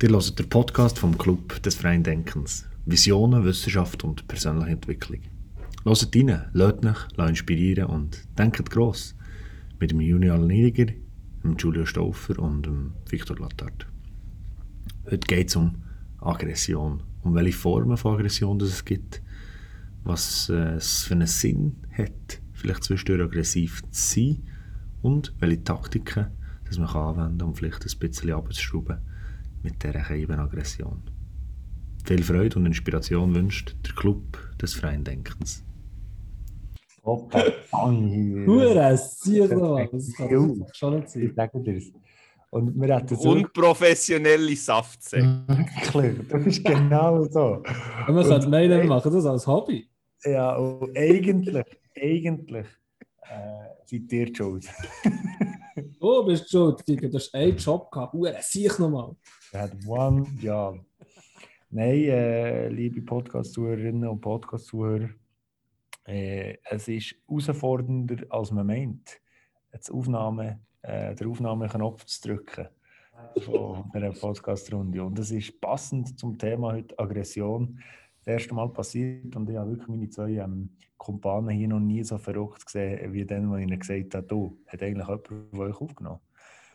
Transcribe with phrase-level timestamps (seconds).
[0.00, 2.68] Ihr hört den Podcast vom Club des freien Denkens.
[2.86, 5.22] Visionen, Wissenschaft und persönliche Entwicklung.
[5.84, 9.16] Hört rein, lasst euch inspirieren und denkt gross.
[9.80, 10.92] Mit dem Junior Niediger,
[11.42, 13.88] dem Julio Stauffer und dem Viktor Lattard.
[15.06, 15.82] Heute geht es um
[16.18, 17.02] Aggression.
[17.22, 19.20] Um welche Formen von Aggression es gibt,
[20.04, 24.42] was äh, es für einen Sinn hat, vielleicht zwischendurch aggressiv zu sein
[25.02, 26.28] und welche Taktiken
[26.66, 28.98] das man anwenden kann, um vielleicht ein bisschen abzuschrauben
[29.62, 31.02] mit dieser eben Aggression.
[32.04, 35.64] Viel Freude und Inspiration wünscht der Club des freien Denkens.
[37.04, 41.22] Hoppa, Hure, sieh mal, das kann schon nicht sein.
[41.22, 41.80] Ich sage dir
[42.50, 43.30] Und wir hatten so...
[43.30, 45.42] Unprofessionelle Saftsäcke.
[45.46, 47.62] Wirklich, das ist genau so.
[48.06, 49.88] Und man könnte meinen, wir machen das als Hobby.
[50.24, 51.64] Ja, und eigentlich,
[51.96, 52.66] eigentlich
[53.22, 54.66] äh, seid ihr schuld.
[56.00, 57.08] Du bist schuld, Digga.
[57.08, 58.12] Du hast einen Job gehabt.
[58.12, 59.14] Hure, sieh ich nochmal.
[59.52, 60.78] Hat one job.
[61.70, 65.08] Nein, äh, liebe Podcast-Zuhörerinnen und Podcast-Zuhörer,
[66.06, 69.20] äh, es ist herausfordernder, als man meint,
[69.72, 72.68] jetzt Aufnahme, äh, den Aufnahmeknopf zu drücken
[73.40, 75.02] von einer Podcast-Runde.
[75.02, 77.80] Und das ist passend zum Thema heute Aggression
[78.18, 80.68] das erste Mal passiert und ich habe wirklich meine zwei ähm,
[80.98, 84.58] Kumpanen hier noch nie so verrückt gesehen, wie dann, als ich ihnen gesagt habe, du,
[84.66, 86.20] hat eigentlich jemand von euch aufgenommen?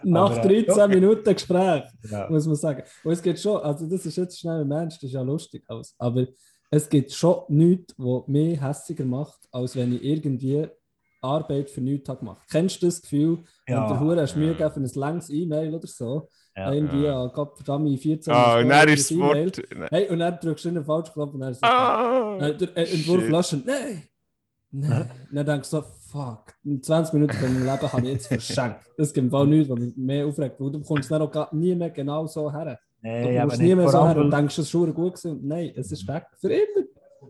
[0.06, 0.88] Nach Aber, äh, 13 ja.
[0.88, 2.30] Minuten Gespräch, Ja.
[2.30, 2.84] muss man sagen.
[3.04, 5.64] Und es geht schon, also das ist jetzt schnell ein Mensch, das ist ja lustig
[5.68, 5.96] aus.
[5.98, 6.26] Aber
[6.72, 10.68] es gibt schon nichts, was mich hässiger macht, als wenn ich irgendwie
[11.22, 12.42] Arbeit für nichts habe gemacht.
[12.52, 13.82] Kennst du das Gefühl, Ja.
[13.84, 16.28] wenn der Hure hast Mühe gegeben für ein langes E-Mail oder so?
[16.56, 16.72] Ja.
[16.72, 19.46] irgendwie an Gottverdammt 14 Ah, und dann ist E-Mail.
[19.48, 19.62] Wort.
[19.90, 22.78] Hey, und dann drückst du in den falschen Knopf und dann ist es äh, der
[22.78, 23.64] äh, Entwurf löschen.
[23.66, 24.04] Nein!
[24.70, 25.10] Nein.
[25.32, 28.82] Dann denkst du so, fuck, in 20 Minuten von meinem Leben habe ich jetzt verschenkt.
[28.98, 30.60] Das gibt Fall nichts, was mich mehr aufregt.
[30.60, 32.80] weil Du bekommst dann auch nie mehr genau so her.
[33.02, 35.16] Du Nein, aber kommst nie nicht mehr so her und denkst, es ist schon gut
[35.16, 35.40] gewesen.
[35.44, 36.26] Nein, es ist weg.
[36.40, 36.86] Für immer.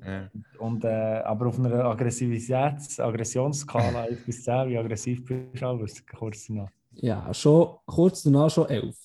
[0.06, 0.30] Ja.
[0.60, 6.04] Und, äh, aber auf einer Aggressivitäts-, Aggressionsskala 1 bis 10, wie aggressiv bist du, Albus?
[6.06, 6.68] Kurz noch.
[6.96, 8.96] Ja, schon, kurz danach schon 11.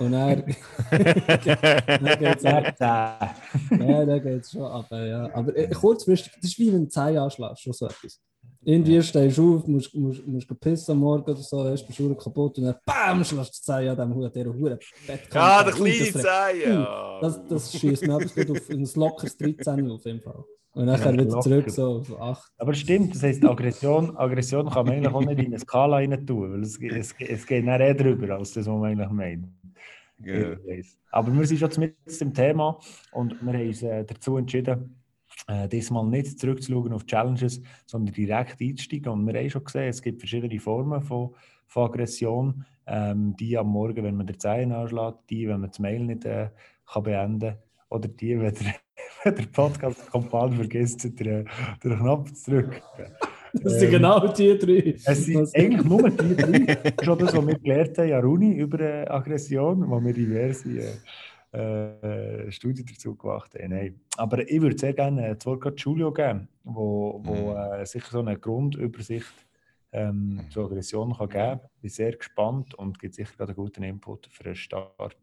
[0.00, 0.42] Und dann,
[0.90, 3.34] dann geht es Ja,
[3.70, 4.62] Ja, da geht es schon.
[4.62, 5.34] Aber, ja.
[5.34, 8.20] aber äh, kurzfristig, das ist wie wenn du 10 anschlägst, schon so etwas.
[8.68, 12.14] Irgendwie stehst du auf, musst, musst, musst pissen am Morgen oder so, hast die Schuhe
[12.14, 15.20] kaputt und dann BAM, schlägst du 10 an diesem Hut, dieser Hure Bett.
[15.32, 17.18] Ja, der Uh, kleine ja.
[17.22, 20.44] Das, das schießt mir einfach gut auf ein lockeres 13 auf jeden Fall.
[20.74, 21.40] Und dann Ja, wieder locker.
[21.40, 22.52] zurück so auf 8.
[22.58, 26.26] Aber stimmt, das heisst, Aggression, Aggression kann man eigentlich auch nicht in eine Skala rein
[26.26, 29.46] tun, weil es, es, es geht dann eh drüber, als das, was man eigentlich meint.
[30.22, 30.56] Ja.
[31.10, 32.78] Aber wir sind schon mit im Thema
[33.12, 34.97] und wir haben uns äh, dazu entschieden,
[35.48, 39.10] äh, diesmal nicht zurückzuschauen auf Challenges, sondern direkt einzusteigen.
[39.12, 41.34] Und wir haben schon gesehen, es gibt verschiedene Formen von,
[41.66, 42.64] von Aggression.
[42.86, 46.24] Ähm, die am Morgen, wenn man den Zehen anschlägt, die, wenn man das Mail nicht
[46.24, 46.48] äh,
[46.90, 47.58] kann beenden kann,
[47.90, 48.74] oder die, wenn der,
[49.24, 51.46] wenn der Podcast-Kompan vergisst, den,
[51.84, 52.76] den Knopf zu drücken.
[53.52, 54.94] Das sind genau die drei.
[55.04, 56.94] Es sind Was- eigentlich nur die drei.
[57.02, 60.68] Schon das, was wir gelernt haben an der Uni über äh, Aggression, wo wir diverse
[60.70, 60.92] äh,
[61.52, 63.70] äh, Studien dazu gemacht haben.
[63.70, 64.00] Nein.
[64.16, 68.20] Aber ich würde sehr gerne äh, das Wort Julio geben, wo, wo äh, sicher so
[68.20, 69.32] eine Grundübersicht
[69.92, 71.60] ähm, zur Aggression kann geben kann.
[71.76, 75.16] Ich bin sehr gespannt und gibt sicher gerade einen guten Input für einen Start.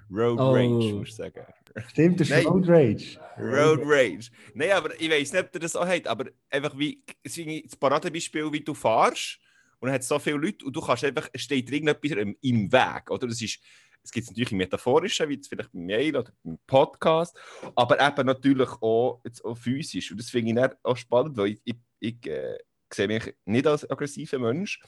[0.10, 0.54] Road Oh.
[0.54, 1.46] rage, muss ich sagen.
[1.88, 2.46] Stimmt, das ist.
[2.46, 3.18] Road Rage.
[3.38, 4.30] Road Rage.
[4.54, 7.76] Nein, aber ich weiß nicht, ob ihr das auch habt, aber einfach wie es das
[7.78, 9.40] Paradebeispiel, wie du fahrst
[9.80, 12.36] und dann hat es so viele Leute und du kannst einfach, es steht irgendetwas im,
[12.42, 13.28] im Weg, oder?
[13.28, 13.60] Das ist,
[14.04, 17.38] es gibt es natürlich im Metaphorischen, wie jetzt vielleicht beim Mail oder beim Podcast,
[17.76, 20.12] aber eben natürlich auch, jetzt auch physisch.
[20.12, 22.58] Und das finde ich auch spannend, weil ich, ich, ich äh,
[22.92, 24.82] sehe mich nicht als aggressiver Mensch,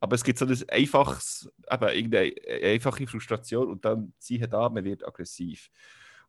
[0.00, 2.32] aber es gibt so ein einfaches, eben irgendeine
[2.62, 5.70] einfache Frustration und dann ziehe da, man wird aggressiv.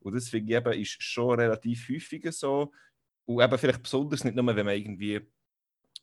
[0.00, 2.72] Und das finde ich eben ist schon relativ häufiger so.
[3.24, 5.20] Und eben vielleicht besonders nicht nur, wenn man irgendwie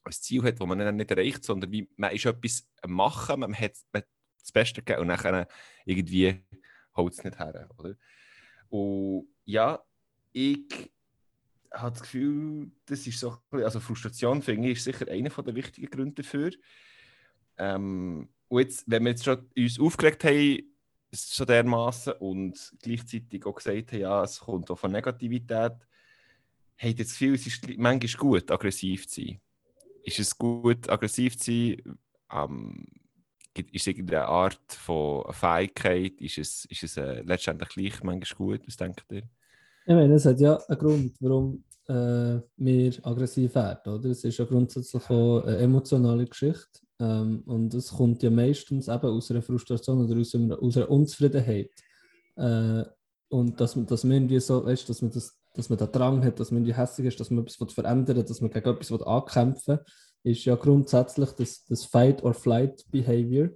[0.03, 3.41] ein Ziel hat, das man dann nicht erreicht, sondern wie man ist etwas am machen,
[3.41, 4.03] man hat, man
[4.41, 5.45] das Beste gegeben und dann
[5.86, 6.44] irgendwie
[6.95, 7.69] holt es nicht her.
[7.77, 7.95] Oder?
[8.69, 9.83] Und ja,
[10.31, 10.91] ich
[11.71, 15.89] habe das Gefühl, das ist so, also Frustration finde ich, ist sicher einer der wichtigen
[15.89, 16.51] Gründe dafür.
[17.57, 20.63] Ähm, und jetzt, wenn wir jetzt schon uns aufgeregt haben,
[21.12, 25.74] so dermaßen und gleichzeitig auch gesagt haben, ja, es kommt auch von Negativität,
[26.81, 29.41] ihr das Gefühl, es ist manchmal gut, aggressiv zu sein?
[30.03, 31.97] Ist es gut, aggressiv zu sein?
[32.31, 32.86] Ähm,
[33.57, 36.22] ist irgendeine Art von Fähigkeit?
[36.22, 38.68] Ist es, ist es äh, letztendlich gleich manchmal gut?
[38.68, 39.24] Was denkt ihr?
[39.86, 43.94] Ich meine, es hat ja einen Grund, warum äh, wir aggressiv werden.
[43.94, 44.10] Oder?
[44.10, 46.81] Es ist ja grundsätzlich auch eine emotionale Geschichte.
[47.00, 50.92] Ähm, und es kommt ja meistens eben aus einer Frustration oder aus einer, aus einer
[50.92, 51.72] Unzufriedenheit.
[52.36, 52.84] Äh,
[53.30, 56.24] und dass man, dass man irgendwie so, weißt, dass man das dass man da Drang
[56.24, 59.78] hat, dass man irgendwie hässlich ist, dass man etwas verändern dass man gegen etwas ankämpfen
[59.78, 59.86] will,
[60.24, 63.50] ist ja grundsätzlich das, das Fight-or-Flight-Behavior.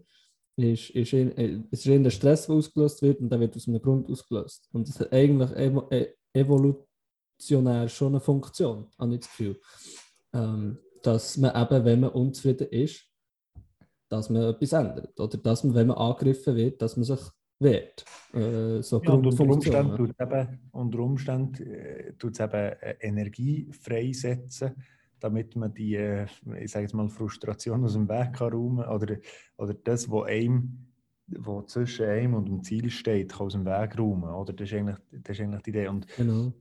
[0.56, 3.68] Ist, ist, in, äh, ist in der Stress, der ausgelöst wird und der wird aus
[3.68, 4.70] einem Grund ausgelöst.
[4.72, 9.60] Und das hat eigentlich evo, e, evolutionär schon eine Funktion, habe ich das Gefühl.
[10.32, 13.04] Ähm, dass man eben, wenn man unzufrieden ist,
[14.10, 15.20] dass man etwas ändert.
[15.20, 17.20] Oder dass man, wenn man angegriffen wird, dass man sich
[17.60, 18.06] wert.
[18.34, 23.72] Äh, so ja, und unter Umständen tut es eben, unter Umständen, äh, eben äh, Energie
[23.72, 24.76] freisetzen,
[25.24, 26.26] damit man die, äh,
[26.60, 29.18] ich sage jetzt mal, Frustration aus dem Weg kann räumen oder,
[29.58, 30.88] oder das, was einem
[31.28, 34.30] wo zwischen einem und dem Ziel steht, kann aus dem Weg räumen.
[34.30, 34.54] Oder?
[34.54, 35.88] Das, ist eigentlich, das ist eigentlich die Idee.
[35.88, 36.52] Und genau.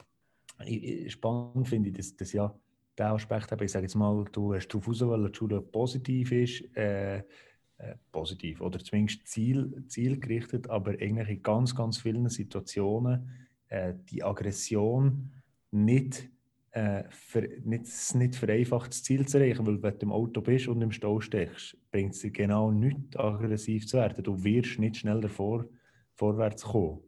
[1.08, 2.54] spannend finde ich, dass, dass ja
[2.96, 6.76] der Aspekt, ich sage jetzt mal, du hast darauf raus, weil die Schule positiv ist,
[6.76, 13.28] äh, äh, positiv oder zumindest ziel, zielgerichtet, aber eigentlich in ganz, ganz vielen Situationen
[13.68, 15.32] äh, die Aggression
[15.70, 16.28] nicht,
[16.72, 20.68] äh, für, nicht, nicht vereinfacht, das Ziel zu erreichen, weil wenn du im Auto bist
[20.68, 24.24] und im Stau stehst, bringt es dir genau nichts, aggressiv zu werden.
[24.24, 25.66] Du wirst nicht schnell davor
[26.14, 27.00] vorwärts kommen.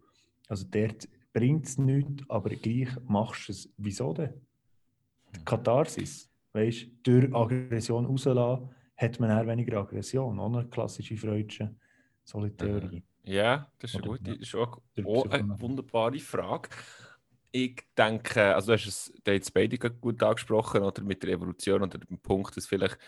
[0.48, 3.72] Also dort bringt es nichts, aber gleich machst du es.
[3.78, 4.34] Wieso denn?
[5.34, 11.74] Die Katharsis, weißt du, durch Aggression rauslassen, hat man eher weniger Aggression, ohne klassische Freudsche
[12.22, 13.02] Solitärtheorie.
[13.24, 14.20] Ja, das ist, gut.
[14.22, 16.68] Das ist auch, auch eine wunderbare Frage.
[17.56, 22.18] Ich denke, also du hast es beide gut angesprochen, oder mit der Evolution oder dem
[22.18, 22.98] Punkt, dass vielleicht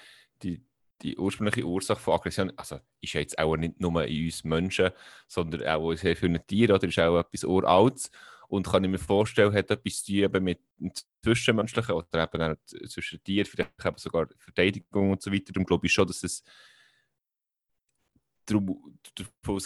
[0.40, 0.62] die,
[1.02, 4.90] die ursprüngliche Ursache von Aggression, also ist ja jetzt auch nicht nur in uns Menschen,
[5.26, 8.12] sondern auch in sehr vielen Tieren, oder ist auch etwas Uraltes.
[8.46, 10.92] Und kann ich mir vorstellen, hat etwas zu tun mit dem
[11.24, 15.52] Zwischenmenschlichen oder eben auch zwischen Tieren, vielleicht eben sogar Verteidigung und so weiter.
[15.52, 16.44] Darum glaube ich schon, dass es
[18.46, 18.98] darum,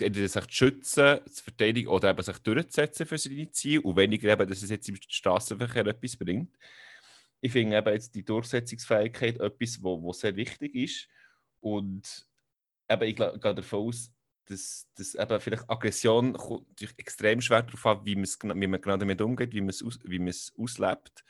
[0.01, 4.33] entweder sich zu schützen, zu verteidigen oder eben sich durchzusetzen für seine Ziele und weniger
[4.33, 6.57] eben, dass es jetzt im Straßenverkehr etwas bringt.
[7.41, 11.09] Ich finde eben jetzt die Durchsetzungsfähigkeit etwas, wo, wo sehr wichtig ist
[11.61, 12.27] und
[12.89, 14.13] eben, ich gehe davon aus,
[14.47, 19.21] dass, dass eben vielleicht Aggression kommt extrem schwer darauf an, wie, wie man genau damit
[19.21, 21.25] umgeht, wie man es, aus, wie man es auslebt.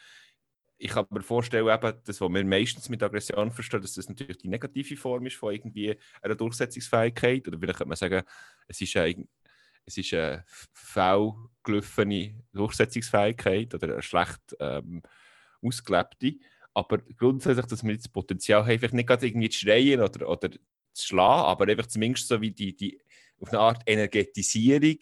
[0.82, 4.38] Ich kann mir vorstellen, eben, das, was wir meistens mit Aggression verstehen, dass das natürlich
[4.38, 7.46] die negative Form ist von irgendwie einer Durchsetzungsfähigkeit.
[7.46, 8.22] Oder vielleicht könnte man sagen,
[8.66, 9.26] es ist eine,
[9.84, 15.02] es ist eine faulgelöffene Durchsetzungsfähigkeit oder eine schlecht ähm,
[15.60, 16.36] ausgelebte.
[16.72, 20.50] Aber grundsätzlich, dass wir das Potenzial haben, vielleicht nicht gerade irgendwie zu schreien oder, oder
[20.50, 22.98] zu schlagen, aber einfach zumindest so wie die, die
[23.38, 24.96] auf eine Art Energetisierung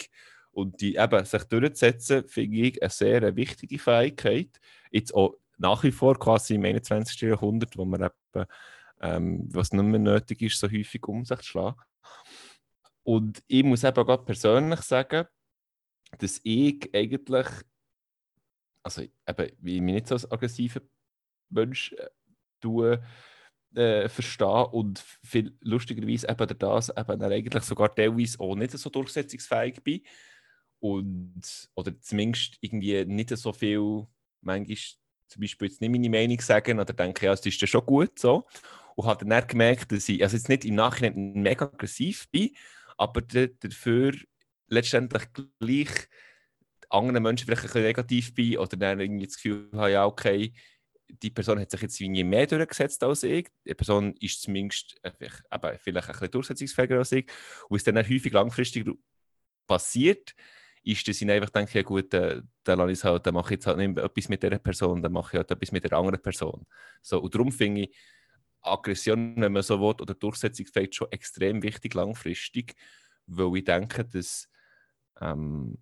[0.50, 4.58] und die eben sich durchzusetzen, finde ich eine sehr wichtige Fähigkeit.
[4.90, 7.20] Jetzt auch nach wie vor quasi im 21.
[7.20, 8.46] Jahrhundert, wo man eben,
[9.00, 11.80] ähm, was nicht mehr nötig ist, so häufig um sich zu schlagen.
[13.02, 15.26] Und ich muss eben gerade persönlich sagen,
[16.18, 17.46] dass ich eigentlich,
[18.82, 20.80] also eben, wie ich mich nicht so als aggressiver
[21.50, 22.08] Mensch äh,
[22.60, 23.02] tue,
[23.74, 29.82] äh, verstehen und viel lustigerweise eben das eben eigentlich sogar teilweise auch nicht so durchsetzungsfähig
[29.82, 30.02] bin
[30.80, 34.06] und oder zumindest irgendwie nicht so viel
[34.40, 34.76] manchmal
[35.28, 38.18] zum Beispiel jetzt nicht meine Meinung sagen oder denke, ja, es ist ja schon gut
[38.18, 38.46] so
[38.96, 42.50] und habe dann gemerkt, dass ich also jetzt nicht im Nachhinein mega aggressiv bin,
[42.96, 44.14] aber dafür
[44.68, 45.22] letztendlich
[45.60, 46.08] gleich
[46.90, 50.52] anderen Menschen vielleicht ein bisschen negativ bin oder dann irgendwie das Gefühl habe, ja, okay,
[51.08, 53.48] die Person hat sich jetzt irgendwie mehr durchgesetzt als ich.
[53.66, 55.32] Die Person ist zumindest eben,
[55.78, 57.30] vielleicht ein bisschen durchsetzungsfähiger als ich.
[57.68, 58.86] Und was dann häufig langfristig
[59.66, 60.34] passiert,
[60.82, 63.58] ist, dass ich einfach denke, ja gut, dann, dann, lasse ich halt, dann mache ich
[63.58, 66.20] jetzt halt nicht etwas mit dieser Person, dann mache ich halt etwas mit der anderen
[66.20, 66.66] Person.
[67.02, 67.96] So, und darum finde ich
[68.62, 72.74] Aggression, wenn man so will, oder Durchsetzungsfähigkeit schon extrem wichtig langfristig,
[73.26, 74.48] weil ich denke, dass
[75.20, 75.78] ähm,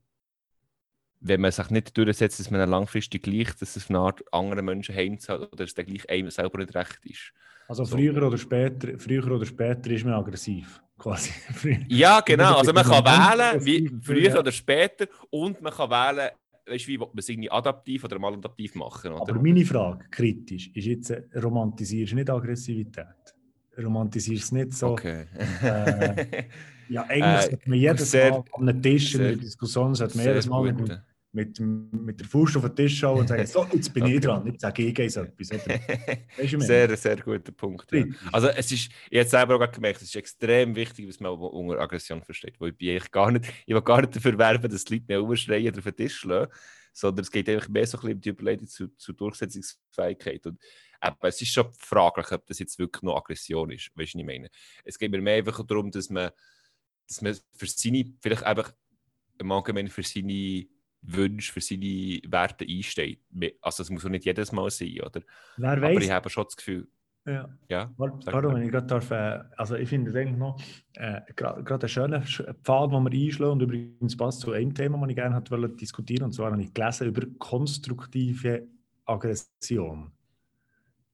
[1.20, 4.64] wenn man sich nicht durchsetzt, dass man langfristig gleich, dass es von einer Art anderen
[4.64, 7.32] Menschen heimzahlt oder dass der gleich einem selber nicht recht ist.
[7.68, 11.30] Also früher oder später, früher oder später ist man aggressiv, quasi.
[11.88, 12.56] ja, genau.
[12.56, 16.30] Also man kann wählen, wie früher oder später, und man kann wählen,
[16.66, 19.12] weißt, wie man es irgendwie adaptiv oder maladaptiv machen.
[19.12, 19.22] Oder?
[19.22, 23.06] Aber meine Frage, kritisch, ist jetzt, romantisierst du nicht Aggressivität?
[23.78, 24.88] Romantisierst du nicht so?
[24.88, 25.26] Okay.
[25.62, 26.44] äh,
[26.88, 30.16] ja, eigentlich äh, sollte man jedes sehr, Mal an einem Tisch in einer Diskussion sollte
[30.16, 31.00] man jedes Mal mit,
[31.36, 34.14] mit, mit der Fuß auf den Tisch schauen und sagen, so, jetzt bin okay.
[34.14, 36.66] ich dran, jetzt sage ich so etwas.
[36.66, 37.92] sehr, sehr guter Punkt.
[37.92, 38.04] Ja.
[38.32, 41.78] Also es ist, ich habe selber auch gemerkt, es ist extrem wichtig, was man unter
[41.78, 44.94] Aggression versteht, weil ich bin gar nicht, ich will gar nicht dafür werben, dass die
[44.94, 46.50] Leute mehr umschreien oder auf den Tisch schlagen,
[46.94, 50.46] sondern es geht einfach mehr so ein bisschen um die Überlegung zur, zur Durchsetzungsfähigkeit.
[50.46, 50.58] Und
[51.04, 54.20] eben, es ist schon fraglich, ob das jetzt wirklich noch Aggression ist, weißt du, was
[54.22, 54.48] ich meine?
[54.84, 56.30] Es geht mir mehr einfach darum, dass man,
[57.06, 58.72] dass man für seine, vielleicht einfach
[59.38, 60.66] im Allgemeinen für seine
[61.02, 63.20] Wünsche, für seine Werte einsteht.
[63.60, 65.20] Also es muss auch nicht jedes Mal sein, oder?
[65.56, 65.96] Wer weiß.
[65.96, 66.88] Aber ich habe schon das Gefühl...
[67.26, 67.48] Ja.
[67.68, 70.60] ja Pardon, wenn ich gerade darf, äh, also ich finde es eigentlich noch
[70.94, 75.10] äh, gerade einen schönen Pfad, den wir einschlagen und übrigens passt zu einem Thema, das
[75.10, 78.68] ich gerne wollte diskutieren und zwar habe ich gelesen über konstruktive
[79.06, 80.12] Aggression.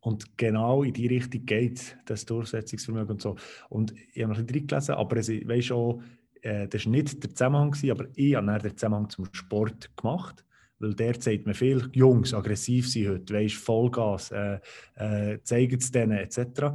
[0.00, 3.36] Und genau in die Richtung geht das Durchsetzungsvermögen und so.
[3.68, 6.02] Und ich habe noch ein bisschen gelesen, aber ich weiß auch,
[6.42, 10.44] äh, das war nicht der Zusammenhang, gewesen, aber ich habe den Zusammenhang zum Sport gemacht.
[10.78, 14.58] Weil der sagt mir viel, Jungs, aggressiv sind heute, weißt, Vollgas, äh,
[14.96, 16.72] äh, zeigen es denen, etc.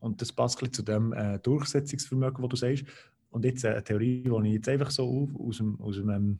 [0.00, 2.84] Und das passt zu dem äh, Durchsetzungsvermögen, das du sagst.
[3.28, 6.38] Und jetzt eine Theorie, die ich jetzt einfach so aus dem, aus dem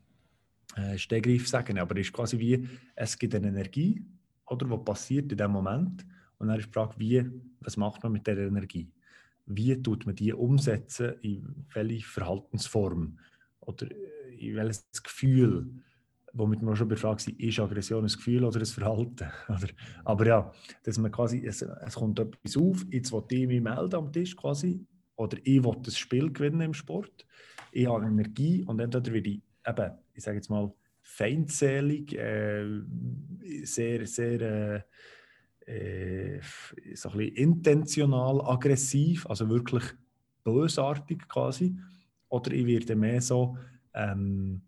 [0.76, 4.02] äh, Stegreif sage, aber ist quasi wie, es gibt eine Energie,
[4.46, 6.04] oder, was passiert in dem Moment.
[6.38, 7.24] Und dann ist die Frage, wie,
[7.60, 8.90] was macht man mit dieser Energie?
[9.56, 13.18] Wie tut man die umsetzen, in welche Verhaltensform
[13.60, 13.88] oder
[14.38, 15.70] in welches Gefühl,
[16.32, 19.28] womit man schon befragt ist, ist Aggression ein Gefühl oder ein Verhalten?
[20.04, 20.52] Aber ja,
[20.84, 24.36] dass man quasi, es, es kommt etwas auf, jetzt will ich mich melden am Tisch
[24.36, 27.26] quasi, oder ich will das Spiel gewinnen im Sport,
[27.72, 32.66] ich habe Energie und entweder werde ich eben, ich sage jetzt mal, feindselig, äh,
[33.64, 34.80] sehr, sehr äh,
[35.70, 36.40] äh,
[36.94, 39.84] so ein bisschen intentional aggressiv, also wirklich
[40.42, 41.76] bösartig quasi.
[42.28, 43.56] Oder ich werde mehr so
[43.94, 44.62] ähm,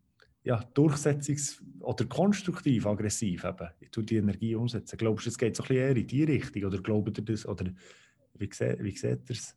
[0.45, 3.69] ja, durchsetzungs- oder konstruktiv aggressiv eben.
[3.81, 4.97] Ich tue die Energie umsetzen.
[4.97, 6.65] Glaubst du, es geht so ein bisschen eher in die Richtung?
[6.65, 7.47] Oder glaubt ihr das?
[7.47, 7.67] Oder
[8.35, 9.57] wie, wie seht ihr es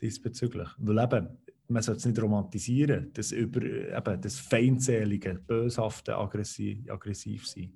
[0.00, 0.68] diesbezüglich?
[0.78, 1.28] Weil eben,
[1.68, 7.72] man sollte es nicht romantisieren, das, über, eben, das feindselige, böshafte, aggressiv, aggressiv sein.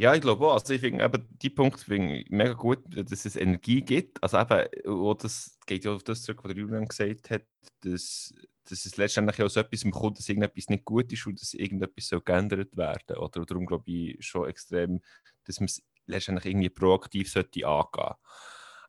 [0.00, 0.54] Ja, ich glaube auch.
[0.54, 4.22] Also ich finde eben die Punkte finde mega gut, dass es Energie gibt.
[4.22, 7.42] Also eben, auch das geht ja auf das zurück, was der Julian gesagt hat,
[7.82, 8.32] dass,
[8.66, 11.52] dass es letztendlich auch so etwas im kommt, dass irgendetwas nicht gut ist und dass
[11.52, 15.02] irgendetwas so geändert werden Oder darum glaube ich schon extrem,
[15.44, 18.14] dass man es letztendlich irgendwie proaktiv sollte angehen.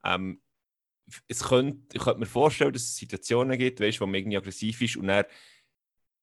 [0.05, 0.41] Ähm,
[1.27, 4.81] es könnte, ich könnte mir vorstellen, dass es Situationen gibt, weißt, wo man irgendwie aggressiv
[4.81, 5.25] ist und dann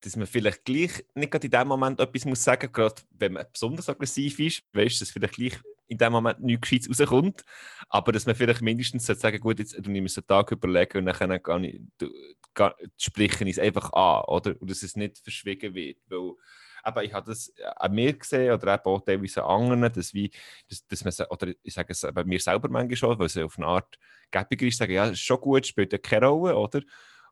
[0.01, 3.47] dass man vielleicht gleich nicht gerade in dem Moment etwas muss sagen, gerade wenn man
[3.53, 7.45] besonders aggressiv ist, weißt du, dass vielleicht gleich in dem Moment nichts Gescheites rauskommt,
[7.89, 11.43] aber dass man vielleicht mindestens sagen gut, jetzt du nimmst einen Tag überlegen und dann
[11.43, 12.11] gar nicht, du,
[12.55, 14.61] gar, sprechen es einfach an, oder?
[14.61, 16.35] Und dass es nicht verschwiegen wird, weil
[16.83, 20.31] aber ich habe das an mir gesehen oder eben auch teilweise an anderen, dass, wie,
[20.69, 23.59] dass, dass man, oder ich sage es bei mir selber manchmal schon, weil es auf
[23.59, 23.99] eine Art
[24.31, 26.83] gäbiger ist, sagen, ja, ist schon gut, spielt ja keine Rolle, oder?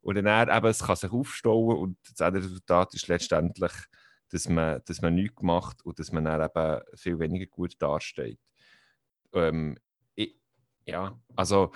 [0.06, 3.72] Und dann eben, es kann sich aufstauen und das Resultat ist letztendlich,
[4.30, 8.38] dass man, dass man nichts macht und dass man dann eben viel weniger gut dasteht.
[9.32, 9.76] Ähm,
[10.14, 10.36] ich,
[10.84, 11.72] ja, also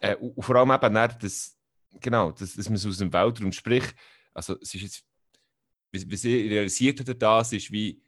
[0.00, 1.58] äh, vor allem eben dann, dass,
[2.00, 3.94] genau, dass, dass man so aus dem Weltraum spricht.
[4.32, 5.04] Also es ist jetzt,
[5.92, 8.02] wie, sie realisiert hat, das ist wie,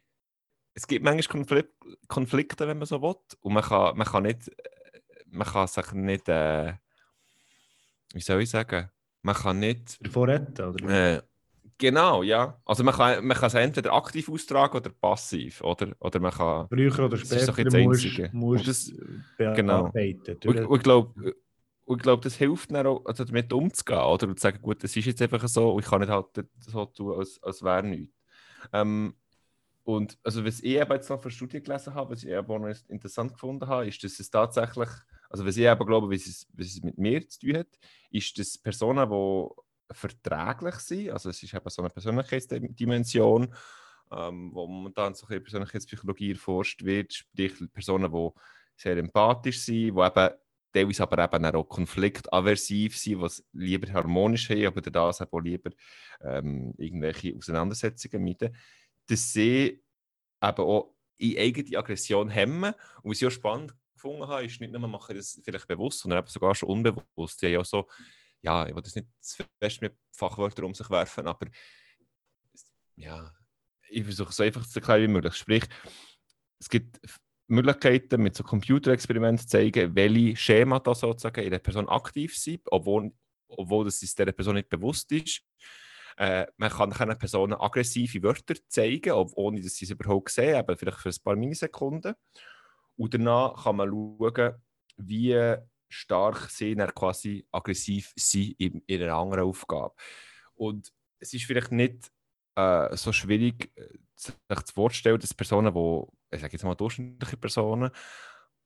[0.73, 1.69] es gibt manchmal Konflik
[2.07, 4.49] Konflikte, wenn man so will, und man kann, man kann nicht,
[5.27, 6.73] man kann sich nicht, äh,
[8.13, 8.89] wie soll ich sagen,
[9.27, 10.03] man kann nicht.
[10.05, 11.15] Davor retten, oder?
[11.17, 11.21] Äh,
[11.77, 12.59] genau, ja.
[12.65, 15.93] Also man kann, man kann es entweder aktiv austragen oder passiv, oder?
[15.99, 16.67] Oder man kann.
[16.69, 18.91] Früher oder später das ist musst, das,
[19.37, 19.91] genau.
[19.93, 21.35] Und, und ich glaube,
[21.89, 24.27] ich glaube, das hilft dann auch, also damit umzugehen, oder?
[24.27, 26.27] Und zu sagen, gut, das ist jetzt einfach so, und ich kann nicht halt
[26.59, 28.15] so tun, als, als wäre nichts.
[28.71, 29.13] Ähm,
[29.83, 32.59] und also was ich eben jetzt noch für Studien gelesen habe, was ich eben auch
[32.59, 34.89] noch interessant gefunden habe, ist, dass es tatsächlich,
[35.29, 37.67] also was ich eben glaube, was es, was es mit mir zu tun hat,
[38.09, 43.53] ist, dass Personen, die verträglich sind, also es ist eben so eine Persönlichkeitsdimension,
[44.11, 48.29] ähm, wo momentan so ein Persönlichkeitspsychologie erforscht wird, sprich Personen, die
[48.75, 50.29] sehr empathisch sind, die eben
[50.73, 55.71] teilweise aber eben auch konfliktaversiv sind, die lieber harmonisch haben, aber das auch lieber
[56.21, 58.55] ähm, irgendwelche Auseinandersetzungen meiden,
[59.07, 59.81] dass sie
[60.41, 62.73] eben auch in eigene Aggression hemmen.
[63.01, 66.19] Und was ich auch spannend gefunden habe, ist nicht nur, machen das vielleicht bewusst, sondern
[66.19, 67.41] eben sogar schon unbewusst.
[67.41, 67.87] Ja so,
[68.41, 71.47] ja, ich will das nicht zu fest mit Fachwörtern um sich werfen, aber
[72.95, 73.31] ja,
[73.89, 75.35] ich versuche es so einfach zu erklären wie möglich.
[75.35, 75.63] Sprich,
[76.59, 76.99] es gibt
[77.47, 83.11] Möglichkeiten, mit so Computerexperimenten zu zeigen, welche Schemata sozusagen in der Person aktiv sind, obwohl,
[83.47, 85.41] obwohl das dieser Person nicht bewusst ist.
[86.17, 90.75] Äh, man kann einer Person aggressive Wörter zeigen, ohne dass sie es überhaupt sehen, aber
[90.75, 92.15] vielleicht für ein paar Millisekunden.
[92.97, 94.55] Und danach kann man schauen,
[94.97, 95.55] wie
[95.89, 99.95] stark sie dann quasi aggressiv sind in ihrer anderen Aufgabe.
[100.55, 102.11] Und es ist vielleicht nicht
[102.55, 104.35] äh, so schwierig, äh, sich
[104.73, 107.91] vorzustellen, dass Personen, die, ich sage jetzt mal durchschnittliche Personen,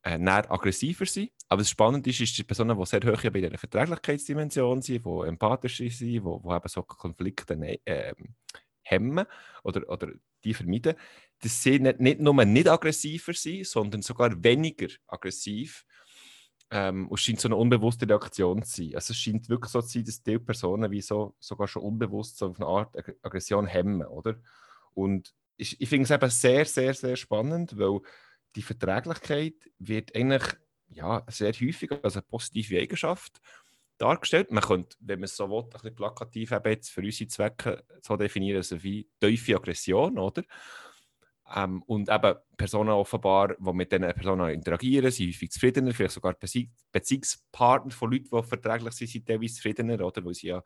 [0.04, 0.18] äh,
[0.50, 1.32] aggressiver sind.
[1.48, 5.28] Aber das Spannende ist, ist die Personen, die sehr hoch bei dieser Verträglichkeitsdimension sind, die
[5.28, 7.54] empathisch sind, die, die eben so Konflikte
[7.86, 8.14] äh,
[8.84, 9.26] hemmen
[9.64, 10.12] oder, oder
[10.44, 10.96] die vermeiden,
[11.42, 15.86] dass sie nicht, nicht nur nicht aggressiver sind, sondern sogar weniger aggressiv.
[16.70, 18.96] Ähm, und es scheint so eine unbewusste Reaktion zu sein.
[18.96, 22.38] Also es scheint wirklich so zu sein, dass die Personen wie so, sogar schon unbewusst
[22.38, 24.36] so auf eine Art Aggression hemmen, oder?
[24.94, 28.00] Und ich, ich finde es eben sehr, sehr, sehr spannend, weil
[28.56, 30.44] die Verträglichkeit wird eigentlich
[30.90, 33.42] ja, sehr häufig als eine positive Eigenschaft
[33.98, 34.52] dargestellt.
[34.52, 37.84] Man könnte, wenn man es so will, ein bisschen plakativ eben jetzt für unsere Zwecke
[38.02, 40.44] so definieren, also wie tiefe Aggression, oder?
[41.56, 46.36] Ähm, und eben Personen offenbar, die mit diesen Personen interagieren, sind häufig zufriedener, vielleicht sogar
[46.92, 50.24] Beziehungspartner von Leuten, die verträglich sind, sind teilweise zufriedener, oder?
[50.24, 50.64] weil sie ja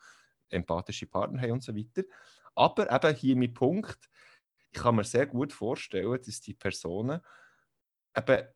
[0.49, 2.03] empathische Partner haben und so weiter.
[2.55, 4.09] Aber eben hier mein Punkt,
[4.71, 7.21] ich kann mir sehr gut vorstellen, dass die Personen
[8.17, 8.47] eben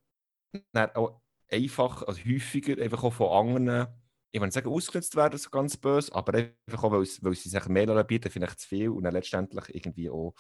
[0.96, 3.88] auch einfach, also häufiger einfach auch von anderen,
[4.32, 7.68] ich nicht sagen, ausgenutzt werden, so ganz böse, aber einfach auch, weil, weil sie sich
[7.68, 10.34] mehr bieten, vielleicht zu viel und dann letztendlich irgendwie auch,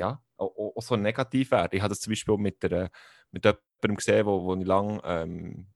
[0.00, 1.76] ja, auch, auch so negativ werden.
[1.76, 2.90] Ich habe das zum Beispiel mit, der,
[3.30, 5.66] mit jemandem gesehen, wo, wo ich lange ähm,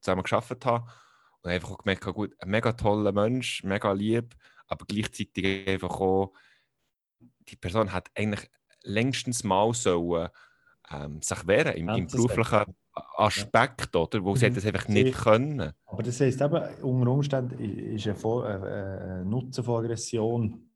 [0.00, 0.86] zusammen gearbeitet habe
[1.42, 4.34] und einfach auch gemerkt gut, ein mega toller Mensch, mega lieb,
[4.66, 6.32] aber gleichzeitig einfach auch,
[7.48, 8.50] die Person hat eigentlich
[8.82, 10.28] längstens mal sollen,
[10.90, 12.74] ähm, sich wehren im, im beruflichen
[13.16, 14.00] Aspekt, ja.
[14.00, 14.24] oder?
[14.24, 14.54] Wo sie mhm.
[14.54, 15.72] das einfach nicht können.
[15.86, 17.58] Aber das heisst eben, unter Umständen
[17.94, 20.70] ist ein, äh, ein Nutzen von Aggression,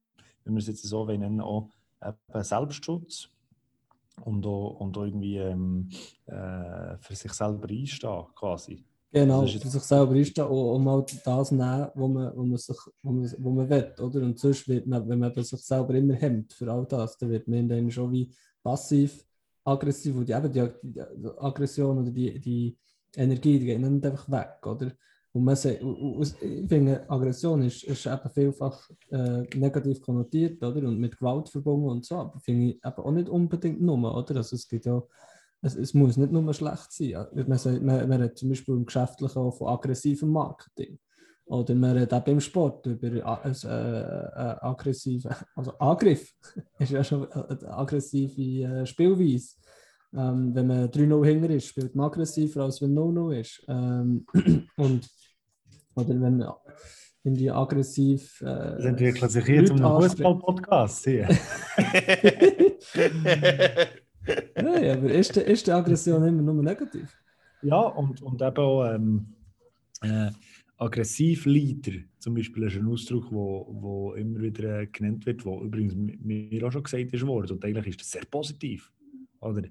[0.44, 1.68] wenn wir es jetzt so nennen, auch
[2.06, 3.28] eben Selbstschutz
[4.24, 5.88] und auch, und auch irgendwie ähm,
[6.26, 8.84] äh, für sich selber einstehen, quasi.
[9.10, 12.76] Genau, für sich selber einstehen und, und mal das nehmen, wo man, wo man, sich,
[13.02, 14.22] wo man, wo man will, oder?
[14.22, 17.46] Und sonst wird man, wenn man sich selber immer hemmt für all das, dann wird
[17.46, 19.24] man dann schon wie passiv
[19.64, 22.76] aggressiv und die, eben die, die, Aggression oder die, die
[23.14, 24.92] Energie, die geht nicht einfach weg, oder?
[25.32, 30.86] Und man sagt, ich finde, Aggression ist, ist eben vielfach äh, negativ konnotiert, oder?
[30.86, 34.36] Und mit Gewalt verbunden und so, aber finde ich eben auch nicht unbedingt nur, oder?
[34.36, 35.02] Also es gibt ja,
[35.62, 37.26] es, es muss nicht nur schlecht sein.
[37.46, 40.98] Man, sagt, man, man hat zum Beispiel im Geschäftlichen auch von aggressivem Marketing.
[41.46, 43.08] Oder man redet auch beim Sport über
[43.42, 46.32] ein, äh, äh, aggressive, also Angriff
[46.78, 49.56] ist ja schon eine aggressive äh, Spielweise.
[50.14, 53.64] Ähm, wenn man 3-0 hinger ist, spielt man aggressiver, als wenn 0-0 ist.
[53.68, 54.26] Ähm,
[54.76, 55.08] und,
[55.94, 56.52] oder wenn man
[57.24, 58.40] irgendwie aggressiv.
[58.42, 61.28] Äh, das entwickelt sich hier zum Fußball-Podcast hier.
[64.56, 67.16] Nein, aber ist die, ist die Aggression immer nur negativ?
[67.62, 68.84] Ja, und, und eben auch.
[68.92, 69.34] Ähm,
[70.02, 70.30] äh,
[70.82, 75.60] Aggressivleiter zum Beispiel ist ein Ausdruck, der wo, wo immer wieder äh, genannt wird, der
[75.60, 77.52] übrigens mir auch schon gesagt ist worden.
[77.52, 78.90] Und eigentlich ist das sehr positiv.
[79.42, 79.62] Oder?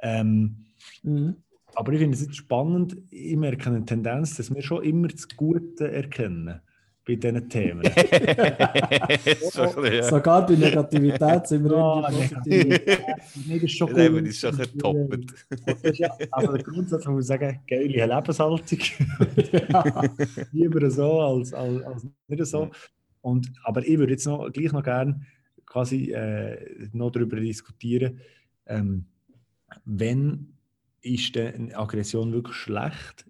[0.00, 0.64] Ähm,
[1.02, 1.36] mhm.
[1.74, 5.28] Aber ich finde es jetzt spannend, ich merke eine Tendenz, dass wir schon immer das
[5.28, 6.60] Gute erkennen
[7.06, 7.82] bei diesen Themen.
[9.40, 10.02] so, ja.
[10.02, 12.98] Sogar bei Negativität sind wir ja, Negativität.
[12.98, 14.26] das ist schon gut.
[14.26, 15.34] ist schon getoppt.
[15.94, 18.78] Ja, der Grundsatz muss ich sagen, geile Lebenshaltung.
[19.68, 20.02] ja,
[20.52, 22.70] lieber so als, als, als nicht so.
[23.22, 25.20] Und, aber ich würde jetzt noch, gleich noch gerne
[25.64, 28.20] quasi äh, noch darüber diskutieren,
[28.68, 29.06] ähm,
[29.84, 30.54] wenn
[31.02, 33.26] ist denn Aggression wirklich schlecht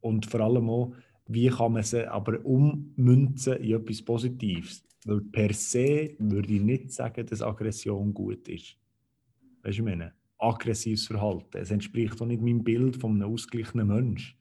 [0.00, 0.94] und vor allem auch,
[1.26, 4.84] wie kann man sie aber ummünzen in etwas Positives?
[5.04, 8.76] Weil per se würde ich nicht sagen, dass Aggression gut ist.
[9.62, 11.58] Weißt du, ich meine, aggressives Verhalten.
[11.58, 14.36] Es entspricht auch nicht meinem Bild von einem ausgeglichenen Mensch.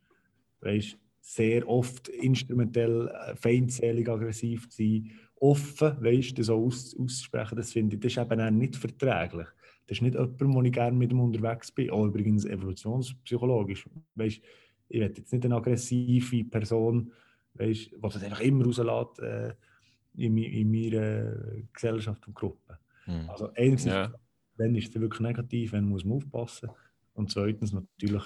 [0.61, 7.71] Weißt sehr oft instrumentell, äh, feindselig, aggressiv zu sein, offen, weißt auch aus, auszusprechen, das
[7.71, 9.47] finde ich, das ist eben auch nicht verträglich.
[9.91, 11.89] Das ist nicht jemand, wo ich gerne mit ihm unterwegs bin.
[11.89, 13.89] Auch übrigens evolutionspsychologisch.
[14.15, 14.41] Weißt,
[14.87, 17.11] ich werde jetzt nicht eine aggressive Person,
[17.55, 19.53] weißt, die das einfach immer rauslässt äh,
[20.15, 21.35] in, in meiner
[21.73, 22.79] Gesellschaft und Gruppe.
[23.03, 23.29] Hm.
[23.29, 24.13] Also einerseits, Ja.
[24.55, 26.69] wenn ist es wirklich negativ, wenn muss man aufpassen.
[27.13, 28.23] Und zweitens natürlich,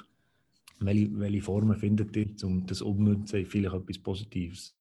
[0.82, 4.78] welche, welche Formen findet ihr, um das umzumünzen in vielleicht etwas Positives?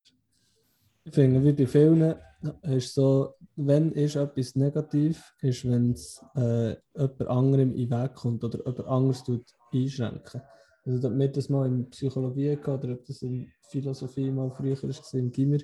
[1.04, 2.14] Ich finde, wie bei vielen,
[2.62, 8.14] ist so, wenn ist etwas negativ, ist, wenn es äh, jemand anderem in den Weg
[8.14, 10.42] kommt oder jemand anderes tut einschränken.
[10.84, 14.82] Also, ob wir das mal in Psychologie gehabt oder ob das in Philosophie mal früher
[14.82, 15.58] war, im Gimmer.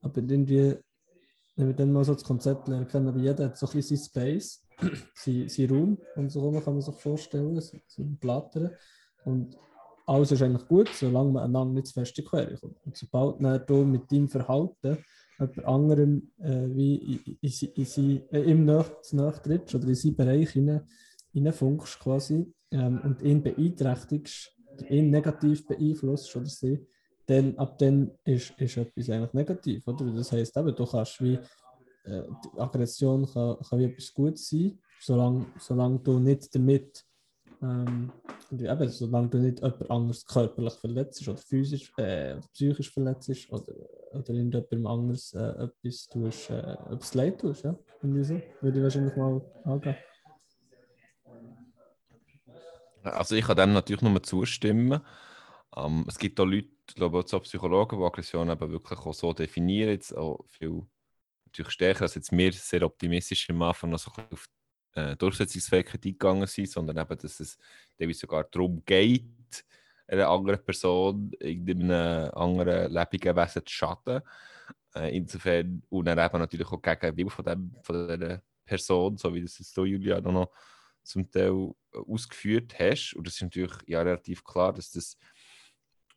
[0.00, 0.76] Aber irgendwie,
[1.56, 3.96] wenn wir dann mal so das Konzept lernen können, aber jeder hat so ein bisschen
[3.96, 4.62] seinen Space,
[5.14, 7.58] sein, sein Raum, um so herum kann man sich vorstellen,
[7.98, 8.70] ein Blattern.
[9.24, 9.56] Und
[10.08, 12.76] alles ist eigentlich gut, solange man einander nicht zu fest in Quere kommt.
[12.84, 14.98] Und sobald du mit deinem Verhalten
[15.38, 19.86] jemand anderem äh, wie in, in, in, sein- äh, ihm nach, zu nahe trittst oder
[19.86, 20.82] in seinen Bereich hinein,
[21.32, 24.50] hineinfunkst quasi ähm, und ihn beeinträchtigst,
[24.88, 26.86] ihn negativ beeinflusst oder sie,
[27.26, 29.86] dann ab dann ist, ist etwas eigentlich negativ.
[29.86, 30.10] Oder?
[30.12, 31.38] Das heisst eben, du kannst wie
[32.04, 32.22] äh,
[32.56, 37.04] Aggression kann, kann wie etwas Gutes sein, solange, solange du nicht damit
[37.62, 38.12] ähm,
[38.52, 43.64] eben, solange du nicht jemand anderes körperlich verletzt oder physisch äh, psychisch verletzt oder,
[44.12, 47.76] oder irgendjemandem anderes äh, etwas tust, äh, etwas leid tust, ja.
[48.02, 48.40] Irgendwie so.
[48.60, 49.96] Würde ich wahrscheinlich mal angehen.
[53.02, 55.00] Also ich kann dem natürlich nur zustimmen.
[55.76, 59.90] Ähm, es gibt auch Leute, ich auch Psychologen, die Aggression eben wirklich auch so definieren,
[59.90, 60.82] jetzt auch viel
[61.46, 64.46] natürlich stärker als jetzt wir sehr optimistisch am Anfang noch so auf
[64.98, 67.58] äh, Durchsetzungsfähigkeit eingegangen sind, sondern eben, dass es
[67.96, 69.24] teilweise sogar darum geht,
[70.06, 74.22] einer anderen Person, irgendeinem anderen lebenden Wesen zu schaden.
[74.94, 79.16] Äh, insofern, und dann eben natürlich auch gegen den Willen von, dem, von dieser Person,
[79.16, 80.50] so wie das jetzt du, Julia, noch, noch
[81.02, 83.14] zum Teil äh, ausgeführt hast.
[83.14, 85.16] Und das ist natürlich ja relativ klar, dass das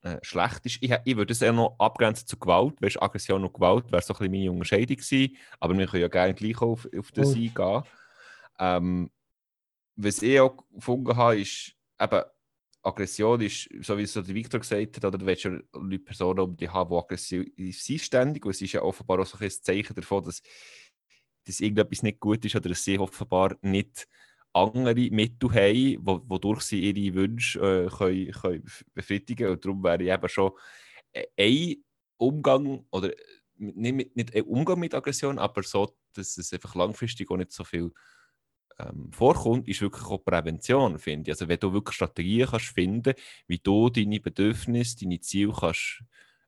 [0.04, 0.78] äh, schlecht ist.
[0.82, 2.82] Ich, ich würde das eher noch abgrenzen zu Gewalt.
[2.82, 5.38] Weißt, Aggression und Gewalt wäre so ein bisschen meine Unterscheidung gewesen.
[5.60, 7.34] Aber wir können ja gerne gleich auf, auf das Oh.
[7.34, 7.84] eingehen.
[8.62, 9.12] Ähm,
[9.96, 12.22] was ich auch gefunden habe, ist eben,
[12.84, 16.40] Aggression ist, so wie es der Victor gesagt hat, oder du willst ja Leute Personen
[16.40, 18.46] um dich haben, die aggressiv sind ständig.
[18.46, 20.42] Und es ist ja offenbar auch so ein Zeichen davon, dass,
[21.46, 24.08] dass irgendetwas nicht gut ist oder dass sie offenbar nicht
[24.54, 29.54] andere Mittel haben, wo, wodurch sie ihre Wünsche äh, können, können befriedigen können.
[29.54, 30.52] Und darum wäre ich eben schon
[31.14, 31.84] äh, ein
[32.18, 33.12] Umgang, oder
[33.58, 37.52] nicht, mit, nicht ein Umgang mit Aggression, aber so, dass es einfach langfristig auch nicht
[37.52, 37.92] so viel
[38.90, 41.34] ähm, vorkommt, ist wirklich auch Prävention, finde ich.
[41.34, 43.14] Also wenn du wirklich Strategien kannst finden,
[43.48, 46.04] wie du deine Bedürfnisse, deine Ziele kannst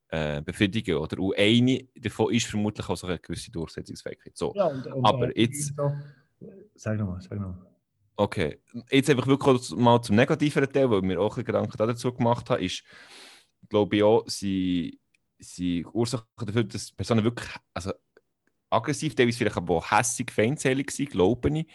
[0.10, 1.20] äh, befriedigen, oder?
[1.20, 4.38] Und eine davon ist vermutlich auch so eine gewisse Durchsetzungsfähigkeit.
[4.38, 4.54] So.
[4.56, 5.74] Ja, und, und Aber jetzt-
[6.76, 7.66] Sag nochmal, sag nochmal.
[8.16, 8.60] Okay,
[8.92, 12.64] jetzt einfach wirklich mal zum negativeren Teil, weil mir auch ein Gedanken dazu gemacht habe,
[12.64, 12.84] ist,
[13.70, 15.00] glaube ich auch, sie,
[15.40, 17.92] sie Ursache dafür, dass Personen wirklich also
[18.70, 21.68] aggressiv, teilweise vielleicht aber auch hässig, feindselig sind, glaube ich.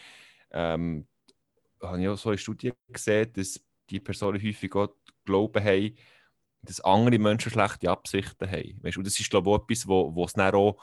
[0.50, 1.06] Ähm,
[1.82, 4.88] habe ich auch so in Studien gesehen, dass die Personen häufig auch
[5.24, 5.96] glauben haben,
[6.62, 8.78] dass andere Menschen schlechte Absichten haben.
[8.82, 10.82] Weißt, du, das ist, glaube ich, auch etwas, wo, wo es dann auch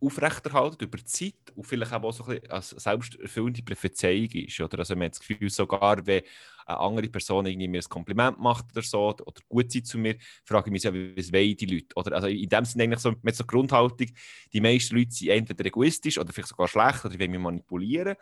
[0.00, 4.60] aufrechterhalten über die Zeit und vielleicht auch so ein bisschen als selbsterfüllende Prophezeiung ist.
[4.60, 4.78] Oder?
[4.78, 6.22] Also man hat das Gefühl, sogar wenn
[6.66, 10.16] eine andere Person irgendwie mir ein Kompliment macht oder so, oder gut sein zu mir,
[10.44, 11.94] frage ich mich ja, was wollen die Leute?
[11.96, 12.16] Oder?
[12.16, 14.08] Also in dem Sinne eigentlich so, mit so Grundhaltung,
[14.52, 18.16] die meisten Leute sind entweder egoistisch oder vielleicht sogar schlecht oder wollen mich manipulieren.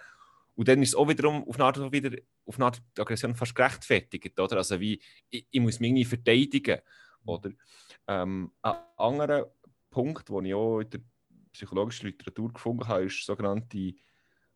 [0.56, 3.54] Und dann ist es auch wiederum auf eine Art, wieder, auf eine Art Aggression fast
[3.54, 4.40] gerechtfertigt.
[4.40, 4.56] Oder?
[4.56, 6.80] Also wie, ich, ich muss mich irgendwie verteidigen.
[7.24, 7.50] Oder?
[8.08, 9.52] Ähm, ein anderer
[9.90, 11.00] Punkt, den ich auch in der
[11.58, 13.94] psychologischen Literatur gefunden habe, ist sogenannte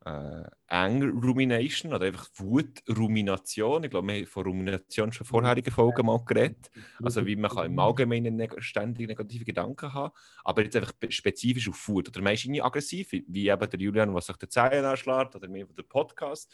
[0.04, 3.84] äh, Anger Rumination oder einfach Wutrumination.
[3.84, 6.70] Ich glaube, wir haben von Rumination schon vorherigen Folgen mal geredet.
[7.02, 10.12] Also wie man kann im Allgemeinen neg ständig negative Gedanken haben,
[10.44, 12.08] aber jetzt einfach spezifisch auf Wut.
[12.08, 15.46] Oder man ist irgendwie aggressiv, wie- eben der Julian, was sich der Zehen anschlägt, oder
[15.46, 16.52] die den Podcast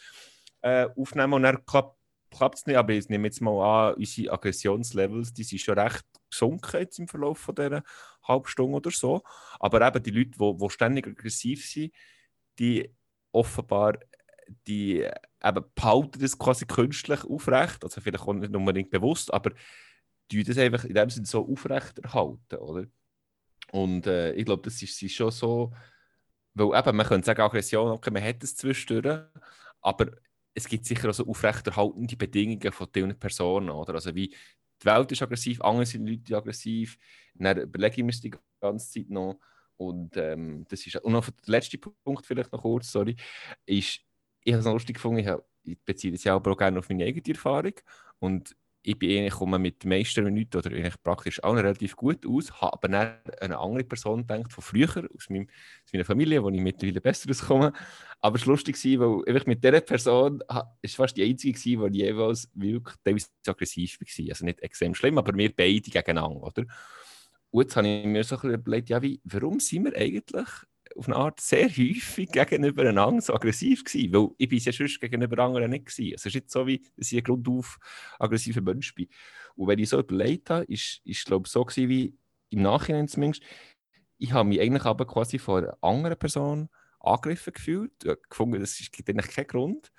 [0.61, 1.98] äh, aufnehmen und dann klappt
[2.31, 6.99] klappt aber ich nehme jetzt mal an, unsere Aggressionslevels, die sind schon recht gesunken jetzt
[6.99, 7.83] im Verlauf von dieser
[8.23, 9.21] halben Stunde oder so.
[9.59, 11.93] Aber eben die Leute, die, ständig aggressiv sind,
[12.59, 12.93] die
[13.31, 13.99] offenbar,
[14.67, 15.13] die äh,
[15.43, 19.51] eben behalten das quasi künstlich aufrecht, also vielleicht auch nicht unbedingt bewusst, aber
[20.31, 22.85] die das einfach in dem Sinne so aufrecht erhalten, oder?
[23.71, 25.73] Und äh, ich glaube, das ist, ist schon so,
[26.53, 29.21] weil eben, man könnte sagen, Aggression, okay, man hat es zwischendurch,
[29.81, 30.11] Aber
[30.53, 33.69] es gibt sicher auch aufrechterhaltende Bedingungen von diesen Personen.
[33.69, 33.95] Oder?
[33.95, 34.29] Also wie
[34.81, 36.97] die Welt ist aggressiv, andere sind Leute aggressiv.
[37.35, 39.39] Dann überlege ich mir die ganze Zeit noch.
[39.77, 43.15] Und, ähm, das ist, und noch der letzte Punkt, vielleicht noch kurz, sorry,
[43.65, 44.01] ist,
[44.43, 46.89] ich habe es noch lustig gefunden, ich, habe, ich beziehe das ja auch gerne auf
[46.89, 47.73] meine eigene Erfahrung.
[48.19, 52.25] Und ich bin eigentlich, komme mit den meisten Minuten oder eigentlich praktisch allen relativ gut
[52.25, 55.47] aus, habe aber dann eine andere Person gedacht, von früher, aus, meinem,
[55.85, 57.73] aus meiner Familie, wo ich mittlerweile besser auskomme.
[58.21, 60.41] Aber es war lustig, weil einfach mit dieser Person
[60.81, 64.29] ist fast die einzige, die jeweils wirklich teilweise aggressiv war.
[64.29, 66.65] Also nicht extrem schlimm, aber wir beide gegeneinander, oder?
[67.51, 70.47] Und jetzt habe ich mir so ein bisschen überlegt, ja, wie, warum sind wir eigentlich
[70.95, 74.99] auf eine Art sehr häufig gegenüber einander so aggressiv gewesen, weil ich bin ja sonst
[74.99, 76.13] gegenüber anderen nicht gewesen.
[76.15, 77.77] Es ist nicht so, wie dass ich ein grundauf
[78.19, 79.07] aggressiver Mensch bin.
[79.55, 82.17] Und wenn ich so überlegt habe, ist, ist glaube ich so gewesen, wie
[82.49, 83.43] im Nachhinein zumindest,
[84.17, 87.93] ich habe mich eigentlich aber quasi von einer anderen Person angegriffen gefühlt,
[88.29, 89.91] gefunden, es gibt eigentlich keinen Grund,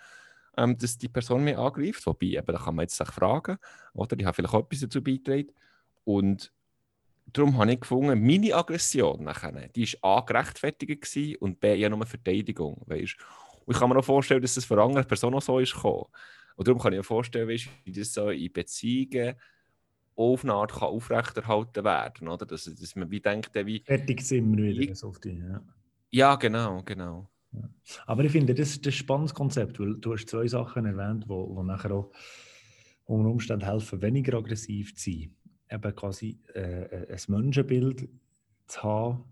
[0.57, 3.57] ähm, dass die Person mich angreift, wobei, eben, da kann man jetzt sich fragen,
[3.94, 5.53] oder ich habe vielleicht auch etwas dazu beigetragen
[6.05, 6.53] und
[7.33, 11.99] darum habe ich gefunden, meine Aggression nachher, die war A gerechtfertigt und B ja nur
[11.99, 12.83] eine Verteidigung.
[12.87, 13.16] Weißt?
[13.64, 16.07] Und ich kann mir auch vorstellen, dass das für andere Personen auch so ist gekommen.
[16.57, 19.35] Und darum kann ich mir vorstellen, weißt, wie das so in Beziehungen
[20.16, 22.45] auf eine Art kann aufrechterhalten werden oder?
[22.45, 23.83] Dass, dass man wie denkt, wie...
[23.85, 25.62] Fertig sind wir wieder, so auf die, ja.
[26.11, 27.31] ja, genau, genau.
[27.53, 27.69] Ja.
[28.07, 31.25] Aber ich finde, das, das ist ein spannendes Konzept, weil du hast zwei Sachen erwähnt,
[31.29, 32.12] die nachher auch
[33.07, 35.35] unter Umständen helfen, weniger aggressiv zu sein
[35.71, 38.09] eben quasi äh, äh, ein Menschenbild
[38.67, 39.25] zu haben,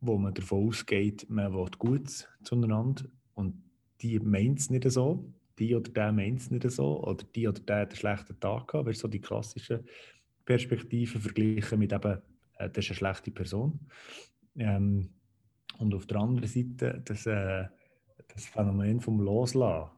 [0.00, 3.62] wo man davon ausgeht, man will gut zueinander und
[4.00, 7.60] die meint es nicht so, die oder der meint es nicht so oder die oder
[7.60, 9.84] der hat einen schlechten Tag gehabt, wäre so die klassische
[10.44, 12.18] Perspektive vergleichen mit eben,
[12.58, 13.78] äh, das ist eine schlechte Person.
[14.56, 15.10] Ähm,
[15.78, 17.66] und auf der anderen Seite das, äh,
[18.28, 19.90] das Phänomen vom Loslassen.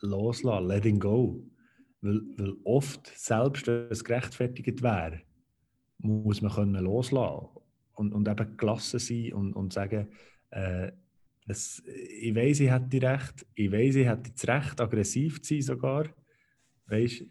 [0.00, 1.42] Loslassen, letting go.
[2.00, 5.22] Weil, weil oft, selbst wenn es gerechtfertigt wäre,
[5.98, 7.48] muss man können loslassen
[7.94, 10.08] und, und eben gelassen sein und, und sagen,
[10.50, 10.92] äh,
[11.48, 15.62] es, ich weiß, ich hätte recht, ich weiß, ich hätte das Recht, aggressiv zu sein
[15.62, 16.08] sogar,
[16.86, 17.26] weißt, äh,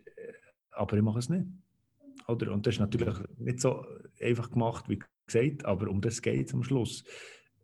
[0.71, 1.45] aber ich mache es nicht.
[2.27, 2.51] Oder?
[2.51, 3.85] Und das ist natürlich nicht so
[4.21, 7.03] einfach gemacht, wie gesagt, aber um das geht es am Schluss,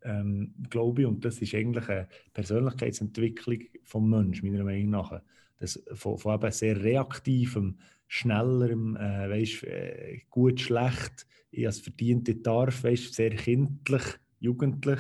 [0.04, 1.08] ähm, glaube ich.
[1.08, 5.22] Und das ist eigentlich eine Persönlichkeitsentwicklung vom Menschen, meiner Meinung nach
[5.62, 12.36] das, von, von eben sehr reaktivem, schnellerem, äh, weißt, äh, gut, schlecht, ich als verdiente
[12.36, 14.04] darf, weißt, sehr kindlich,
[14.40, 15.00] jugendlich,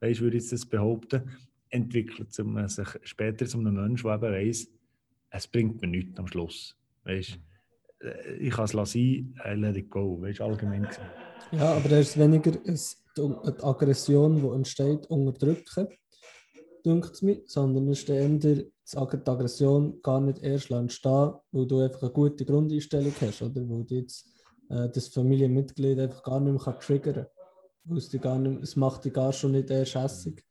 [0.00, 1.30] weißt, würde ich das behaupten,
[1.70, 4.68] entwickelt zum, sich später zu einem Menschen, der eben weiss,
[5.30, 6.76] es bringt mir nichts am Schluss.
[7.04, 7.38] Weißt,
[8.00, 11.06] äh, ich kann es lassen, I let it go, weißt, allgemein gesehen.
[11.52, 15.88] Ja, aber da ist weniger eine Aggression, die entsteht, unterdrücken,
[16.84, 21.80] denkt es mir, sondern es ist eher die Aggression gar nicht erst entstehen, weil du
[21.80, 23.68] einfach eine gute Grundeinstellung hast, oder?
[23.68, 24.28] Weil du jetzt
[24.68, 27.26] äh, das Familienmitglied einfach gar nicht mehr triggern
[27.86, 27.96] kann.
[27.96, 30.44] Es, gar nicht, es macht dich gar schon nicht erst hässig.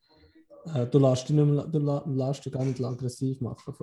[0.74, 1.80] Äh, du lässt dich, nicht mehr, du
[2.16, 3.76] lässt dich gar nicht aggressiv machen.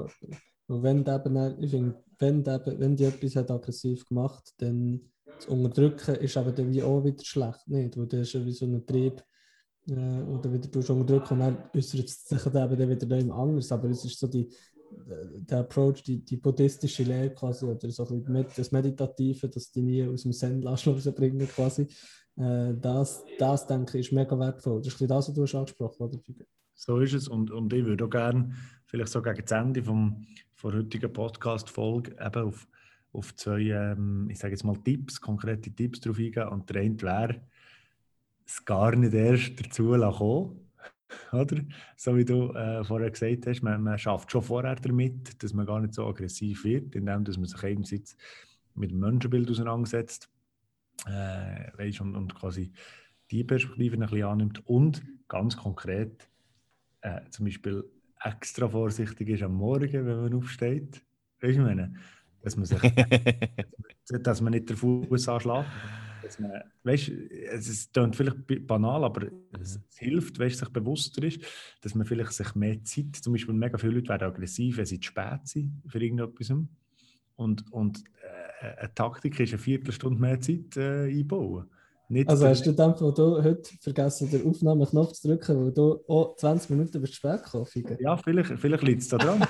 [0.66, 5.00] Und wenn du eben, ich finde, wenn, eben, wenn die etwas hat aggressiv gemacht dann
[5.38, 7.96] zu unterdrücken ist aber dann wie auch wieder schlecht, nicht?
[7.96, 9.22] Weil das ist ja wie so ein Trieb,
[9.90, 13.72] äh, oder wieder durch unterdrücken und dann äußert sich dann wieder nicht anders.
[13.72, 14.48] Aber es ist so die,
[14.90, 19.83] der Approach, die, die buddhistische Lehre quasi, oder so ein bisschen das Meditative, das die
[19.83, 21.87] nie aus dem Zen rausbringen quasi.
[22.37, 24.81] Äh, das, das, denke ich, ist mega wertvoll.
[24.83, 26.18] Das ist das, was du hast angesprochen oder?
[26.74, 27.29] So ist es.
[27.29, 28.55] Und, und ich würde auch gerne,
[28.87, 30.26] vielleicht so gegen das Ende vom,
[30.62, 32.66] der heutigen Podcast-Folge, eben auf,
[33.12, 36.48] auf zwei, ähm, ich sage jetzt mal Tipps, konkrete Tipps drauf eingehen.
[36.48, 37.40] Und der eine wäre,
[38.50, 40.60] es gar nicht erst dazu kommen
[41.32, 41.62] oder?
[41.96, 45.66] So wie du äh, vorher gesagt hast, man, man schafft schon vorher damit, dass man
[45.66, 48.16] gar nicht so aggressiv wird, indem dass man sich einerseits
[48.74, 50.28] mit dem Menschenbild auseinandersetzt
[51.06, 52.72] äh, weißt, und, und quasi
[53.30, 56.28] die Perspektive ein bisschen annimmt und ganz konkret
[57.02, 57.84] äh, zum Beispiel
[58.22, 61.02] extra vorsichtig ist am Morgen, wenn man aufsteht.
[61.40, 61.94] Weißt du, meine?
[62.42, 62.80] Dass man, sich,
[64.22, 65.66] dass man nicht den Fuß anschlägt
[66.22, 66.52] dass man,
[66.85, 69.28] weißt, es klingt vielleicht banal, aber
[69.61, 71.40] es, es hilft, weißt, sich bewusster ist,
[71.83, 75.00] dass man vielleicht sich mehr Zeit, zum Beispiel mega viele Leute werden aggressiv, wenn sie
[75.00, 76.52] zu spät sind für irgendetwas.
[77.37, 78.04] Und, und
[78.61, 81.70] äh, eine Taktik ist eine Viertelstunde mehr Zeit äh, einbauen.
[82.11, 86.00] Nicht also hast du dann wo du heute vergessen, den Aufnahmeknopf zu drücken, weil du
[86.09, 87.66] auch 20 Minuten bist spät gekommen?
[88.00, 89.46] Ja, vielleicht, vielleicht liegt es da dran.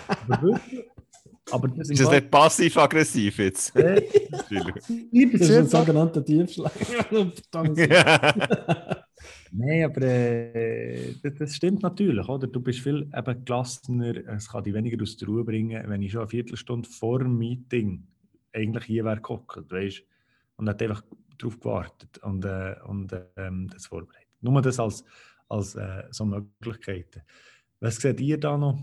[1.51, 3.75] Aber das ist das nicht passiv-aggressiv jetzt?
[3.77, 4.03] das
[4.51, 6.73] ist ein sogenannter Tiefschlag.
[9.53, 12.47] Nein, aber äh, das, das stimmt natürlich, oder?
[12.47, 16.13] Du bist viel eben gelassener, es kann dich weniger aus der Ruhe bringen, wenn ich
[16.13, 18.07] schon eine Viertelstunde vor dem Meeting
[18.53, 20.03] eigentlich hier wäre gehockt, weißt
[20.57, 21.03] und hat einfach
[21.39, 24.29] darauf gewartet und, äh, und ähm, das vorbereitet.
[24.41, 25.05] Nur das als,
[25.49, 27.23] als äh, so Möglichkeiten.
[27.81, 28.79] Was seht ihr da noch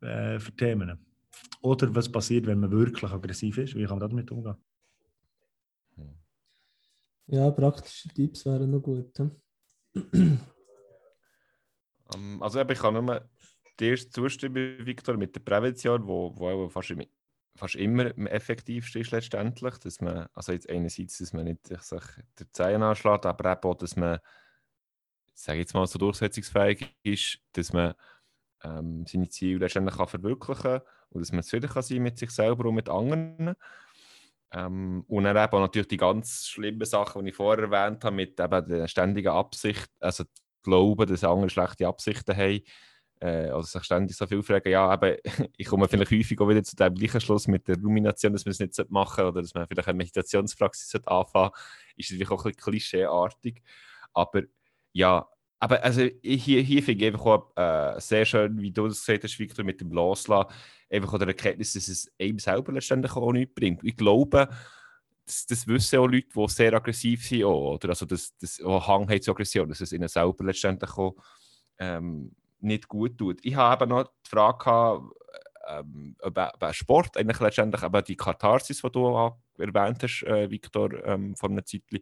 [0.00, 0.98] äh, für Themen?
[1.60, 3.74] Oder was passiert, wenn man wirklich aggressiv ist?
[3.74, 4.56] Wie kann man damit umgehen?
[7.26, 9.18] Ja, praktische Tipps wären noch gut.
[9.18, 10.40] hm?
[12.14, 13.28] Ähm, also eben, ich kann nur
[13.78, 16.94] dir zustimmen, Victor, mit der Prävention, wo, wo auch fast,
[17.56, 22.02] fast immer am effektivsten ist letztendlich, dass man, also jetzt einerseits, dass man nicht sich
[22.38, 24.18] der Zehen anschlägt, aber eben auch, dass man,
[25.34, 27.94] sage jetzt mal, so durchsetzungsfähig ist, dass man
[28.64, 32.30] ähm, seine Ziele letztendlich kann verwirklichen kann und dass man zufrieden kann sein mit sich
[32.30, 33.54] selber und mit anderen.
[34.52, 38.38] Ähm, und dann eben natürlich die ganz schlimmen Sachen, die ich vorher erwähnt habe, mit
[38.38, 40.24] eben der ständigen Absicht, also
[40.62, 42.60] Glauben, dass andere schlechte Absichten haben,
[43.20, 45.16] äh, oder sich ständig so viel fragen, ja, eben,
[45.56, 48.52] ich komme vielleicht häufig auch wieder zu dem gleichen Schluss mit der Rumination, dass man
[48.52, 51.56] es nicht machen sollte, oder dass man vielleicht eine Meditationspraxis anfangen sollte,
[51.96, 53.62] ist natürlich auch ein bisschen klischeeartig.
[54.12, 54.42] Aber
[54.92, 55.26] ja,
[55.62, 59.22] aber also hier, hier finde ich einfach auch äh, sehr schön, wie du das gesagt
[59.22, 60.52] hast, Victor, mit dem Loslassen,
[60.90, 63.84] einfach auch der Erkenntnis, dass es einem selber letztendlich auch nichts bringt.
[63.84, 64.48] Ich glaube,
[65.24, 67.90] das, das wissen auch Leute, die sehr aggressiv sind, auch, oder?
[67.90, 71.14] Also das, das Hang haben zur Aggression, dass es ihnen selber letztendlich auch
[71.78, 73.38] ähm, nicht gut tut.
[73.44, 75.14] Ich habe eben noch die Frage gehabt,
[75.68, 81.36] ähm, über, Sport, eigentlich letztendlich eben die Katharsis, die du erwähnt hast, äh, Victor, ähm,
[81.36, 82.00] vor einer Zeit, dass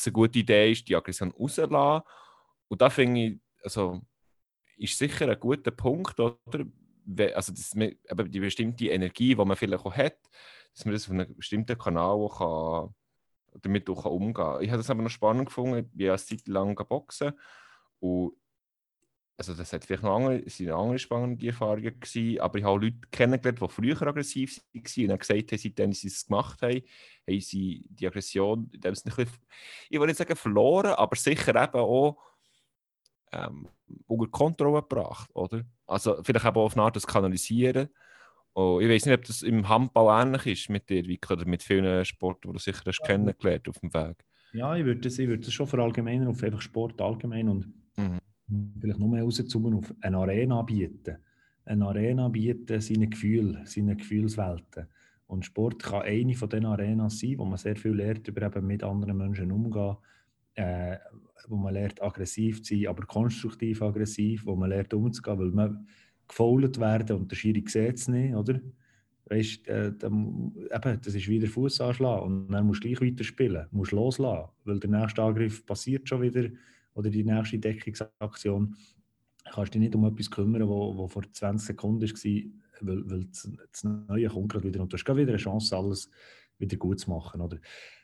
[0.00, 2.02] es eine gute Idee ist, die Aggression rauszulassen.
[2.74, 4.00] Und da finde ich, also,
[4.76, 6.36] ist sicher ein guter Punkt, oder?
[7.32, 10.18] Also, dass man, eben die bestimmte Energie, die man vielleicht auch hat,
[10.74, 12.38] dass man das auf einem bestimmten Kanal auch
[13.52, 14.60] kann, damit auch umgehen kann.
[14.60, 15.78] Ich habe das aber noch spannend gefunden.
[15.78, 17.34] Ich bin ja eine Zeit lang boxen
[18.00, 18.32] und
[19.36, 22.80] also das hat vielleicht noch andere, sind andere spannende Erfahrungen gewesen, aber ich habe auch
[22.80, 26.82] Leute kennengelernt, die früher aggressiv waren und dann gesagt haben, seitdem sie es gemacht haben,
[27.28, 32.18] haben sie die Aggression, ich will nicht sagen verloren, aber sicher eben auch
[33.34, 33.68] ähm,
[34.06, 35.62] unter Kontrolle gebracht, oder?
[35.86, 37.88] Also vielleicht eben auch auf eine Art das Kanalisieren.
[38.54, 41.62] Oh, ich weiß nicht, ob das im Handball ähnlich ist mit dir, Victor, oder mit
[41.62, 44.24] vielen Sporten, die du sicher hast kennengelernt auf dem Weg.
[44.52, 47.72] Ja, ich würde das, ich würde das schon verallgemeinern auf einfach Sport allgemein und
[48.46, 48.72] Mhm.
[48.80, 51.18] vielleicht nur mehr rauszoomen auf eine Arena bieten.
[51.64, 54.86] Eine Arena bieten seine Gefühle, seine Gefühlswelten.
[55.26, 58.66] Und Sport kann eine von diesen Arenas sein, wo man sehr viel lernt, über eben
[58.66, 59.96] mit anderen Menschen umzugehen,
[60.54, 60.98] äh,
[61.48, 65.86] wo man lernt, aggressiv zu sein, aber konstruktiv aggressiv, wo man lernt, umzugehen, weil man
[66.26, 68.60] gefoult werden und der Schiri sieht es nicht, oder?
[69.26, 73.66] Weißt, äh, dann, eben, das ist wieder Fuß anschlagen und dann musst du gleich weiterspielen,
[73.70, 76.50] musst loslassen, weil der nächste Angriff passiert schon wieder
[76.94, 78.76] oder die nächste Deckungsaktion.
[79.50, 83.50] Kannst dich nicht um etwas kümmern, wo, wo vor 20 Sekunden war, weil, weil das,
[83.72, 86.10] das Neue kommt gerade wieder und du hast gerade wieder eine Chance, alles
[86.64, 87.40] wieder gut zu machen.
[87.40, 87.58] Oder?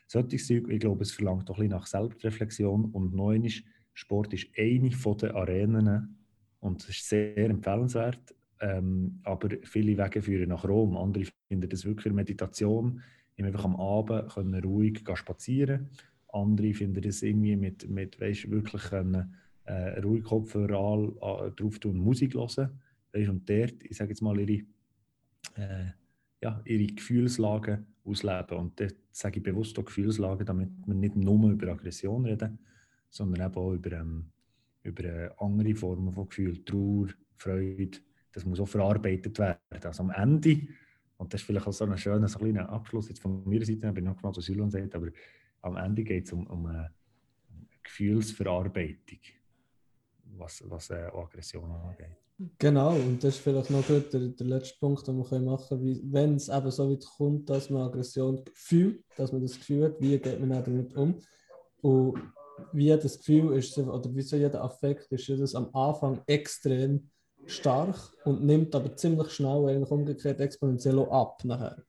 [0.07, 3.49] Solches Zeug, ich glaube, es verlangt doch ein bisschen nach Selbstreflexion und noch einmal,
[3.93, 6.17] Sport ist eine von den Arenen
[6.59, 10.95] und es ist sehr empfehlenswert, ähm, aber viele Wege führen nach Rom.
[10.95, 13.01] Andere finden das wirklich Meditation,
[13.37, 15.89] einfach am Abend können ruhig spazieren.
[16.29, 21.97] Andere finden das irgendwie mit, mit weißt, wirklich können, äh, ruhig Kopfhörer an- drauf tun
[21.97, 22.79] und Musik hören.
[23.13, 24.63] Weißt, und dort, ich sage jetzt mal, ihre,
[25.55, 25.87] äh,
[26.41, 28.57] ja, ihre Gefühlslagen ausleben.
[28.57, 32.59] Und dort sage ich bewusst auch Gefühlslagen, damit wir nicht nur über Aggression reden,
[33.09, 34.31] sondern eben auch über, ähm,
[34.83, 37.99] über äh, andere Formen von Gefühl, Trauer, Freude.
[38.31, 39.59] Das muss auch verarbeitet werden.
[39.69, 40.61] Also am Ende,
[41.17, 43.65] und das ist vielleicht auch so ein schöner, so ein kleiner Abschluss jetzt von meiner
[43.65, 45.09] Seite, ich noch gespannt, was Sylvan sagt, aber
[45.61, 46.91] am Ende geht es um, um eine
[47.83, 49.19] Gefühlsverarbeitung,
[50.37, 52.20] was, was äh, Aggression angeht.
[52.57, 55.79] Genau, und das ist vielleicht noch gut der, der letzte Punkt, den wir können machen
[55.79, 59.85] können, wenn es eben so weit kommt, dass man Aggression fühlt, dass man das Gefühl
[59.85, 61.19] hat, wie geht man damit um
[61.81, 62.15] und
[62.73, 67.09] wie das Gefühl ist, oder wie so jeder Affekt ist, ja das am Anfang extrem
[67.45, 71.83] stark und nimmt aber ziemlich schnell eigentlich umgekehrt exponentiell ab nachher.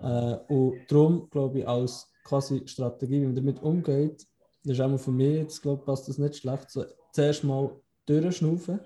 [0.00, 4.26] Äh, und darum glaube ich, als quasi Strategie, wie man damit umgeht,
[4.64, 7.70] das ist auch für mich jetzt, glaube ich, passt das nicht schlecht, so zuerst mal
[8.06, 8.80] durchschnaufen,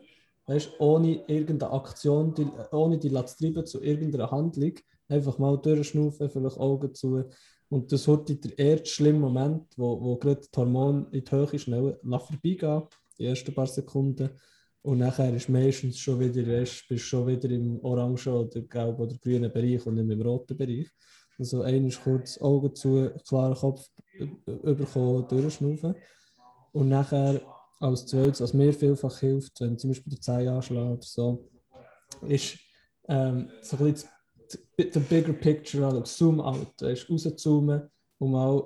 [0.48, 4.72] weißt, ohne irgendeine Aktion, die, ohne die zu zu irgendeiner Handlung,
[5.08, 7.24] einfach mal durchschnaufen, vielleicht Augen zu.
[7.68, 11.58] Und das heute der erste schlimme Moment, wo, wo gerade die Hormone in die Höhe
[11.58, 12.82] schnell vorbeigehen,
[13.18, 14.30] die ersten paar Sekunden.
[14.82, 16.42] Und nachher ist meistens schon wieder,
[16.88, 20.88] bist schon wieder im orangen oder gelben oder grünen Bereich und nicht im roten Bereich.
[21.38, 23.86] Also einmal kurz Augen zu, klaren Kopf
[24.18, 24.28] ü-
[24.62, 25.94] überkommen, durchschnaufen.
[26.72, 27.40] Und nachher
[27.80, 31.48] als zweites, was mir vielfach hilft, wenn zum Beispiel der Zeh anschlägt oder so,
[32.28, 32.58] ist
[33.08, 34.10] ähm, so ein bisschen
[34.76, 38.62] the bigger picture anschauen, zoom out, weißt, rauszoomen und mal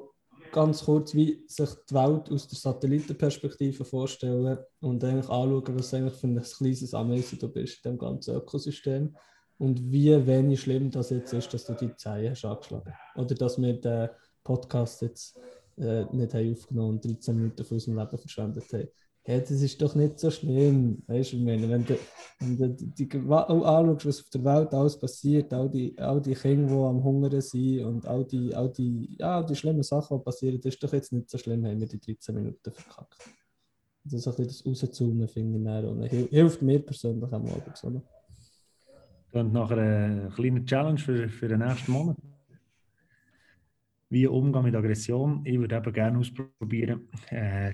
[0.53, 6.15] ganz kurz wie sich die Welt aus der Satellitenperspektive vorstellen und eigentlich anschauen, was eigentlich
[6.15, 9.17] für ein kleines Ameisen du bist in dem ganzen Ökosystem
[9.59, 12.93] und wie wenig schlimm das jetzt ist, dass du die Zehen hast angeschlagen.
[13.17, 14.11] Oder dass wir den
[14.45, 15.39] Podcast jetzt
[15.79, 18.89] äh, nicht haben aufgenommen und 13 Minuten von unserem Leben verschwendet haben.
[19.25, 21.01] Hey, das ist doch nicht so schlimm.
[21.07, 21.97] Weißt du, ich meine, wenn du,
[22.41, 26.35] wenn du die, die, anschaust, was auf der Welt alles passiert, all die, all die
[26.35, 30.25] Kinder, die am Hungern sind und all die, all die, ja, die schlimmen Sachen, die
[30.25, 33.19] passieren, das ist doch jetzt nicht so schlimm, haben wir die 13 Minuten verkackt.
[34.05, 37.85] Das ist ein bisschen das rauszoomen, finde ich, hilft mir persönlich am Abend.
[37.85, 38.03] Oder?
[39.33, 42.17] Und nachher eine kleine Challenge für, für den nächsten Monat.
[44.13, 45.41] Wie umgehen mit Aggression.
[45.43, 47.73] Ich würde eben gerne ausprobieren, äh,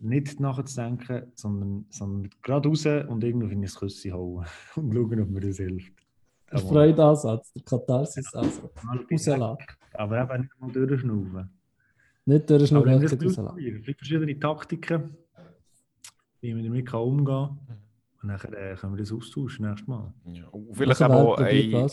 [0.00, 5.30] nicht nachzudenken, sondern, sondern gerade raus und irgendwo in ein Küsschen hauen und schauen, ob
[5.30, 5.92] mir das hilft.
[6.50, 8.72] Der Freudeansatz, der Katharsis-Ansatz.
[9.08, 9.56] Rauslassen.
[9.92, 11.50] Aber eben nicht mal durchschnaufen.
[12.24, 13.56] Nicht durchschnaufen, aber rauslassen.
[13.56, 15.16] Es gibt verschiedene Taktiken,
[16.40, 17.58] wie man damit umgehen kann.
[18.20, 20.12] Und dann äh, können wir das austauschen nächstes Mal.
[20.24, 20.50] Ja.
[20.72, 21.88] Vielleicht auch eine,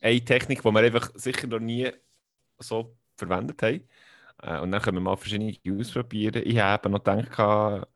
[0.00, 1.90] eine Technik, die wir einfach sicher noch nie
[2.62, 3.82] so verwendet haben.
[4.42, 6.42] Äh, und dann können wir mal verschiedene ausprobieren.
[6.44, 7.86] Ich habe noch gedacht,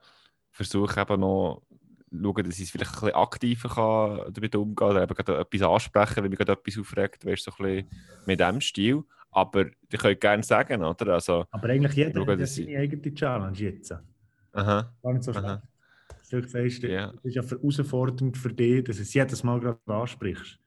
[0.51, 1.63] versuche eben noch
[2.11, 5.63] schauen, dass ich es vielleicht ein bisschen aktiver kann damit umgehen oder eben gerade etwas
[5.63, 7.91] ansprechen, wenn mich gerade etwas aufregt, weißt, so ein bisschen
[8.27, 9.03] mit dem Stil.
[9.31, 11.15] Aber ich könnte gerne sagen, oder?
[11.15, 13.95] Also, Aber eigentlich jeder hat seine eigene Challenge jetzt.
[14.53, 14.95] Aha.
[15.03, 15.63] Gar nicht so schlecht.
[16.31, 17.13] Du sagst, yeah.
[17.13, 20.59] das ist ja herausfordernd für dich, dass du es jedes Mal gerade ansprichst.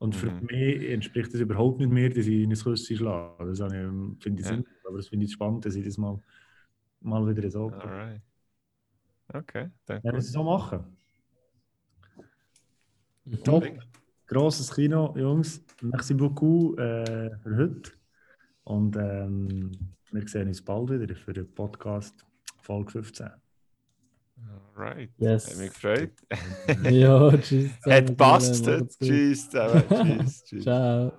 [0.00, 0.46] Und für mhm.
[0.46, 3.44] mich entspricht das überhaupt nicht mehr, dass ich in ein Küsschen schlage.
[3.44, 4.54] Das finde ich ja.
[4.54, 6.18] sinnvoll, aber das finde ich spannend, dass ich das mal,
[7.00, 7.68] mal wieder so.
[7.68, 8.22] Alright.
[9.28, 10.06] Okay, danke.
[10.06, 10.96] Ja, das so machen.
[13.26, 13.44] Mhm.
[13.44, 13.68] Top.
[14.26, 15.62] Grosses Kino, Jungs.
[15.82, 17.92] Merci beaucoup äh, für heute.
[18.64, 19.70] Und ähm,
[20.12, 22.24] wir sehen uns bald wieder für den Podcast
[22.62, 23.28] Folge 15.
[24.76, 25.10] Alright.
[25.18, 25.50] Yes.
[25.50, 26.12] Hat mich gefreut.
[26.90, 27.70] ja, tschüss.
[27.84, 28.64] Hat passt.
[28.64, 29.48] Tschüss.
[29.50, 30.44] tschüss.
[30.44, 30.62] tschüss.
[30.62, 31.12] Ciao.